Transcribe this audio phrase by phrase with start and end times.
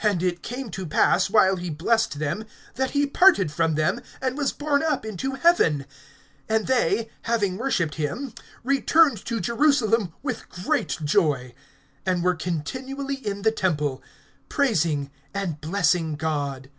[0.00, 2.44] (51)And it came to pass, while he blessed them,
[2.76, 5.84] that he parted from them, and was borne up into heaven.
[6.48, 8.32] (52)And they, having worshiped him,
[8.62, 11.54] returned to Jerusalem with great joy;
[12.06, 14.00] (53)and were continually in the temple,
[14.48, 16.70] praising and blessing God.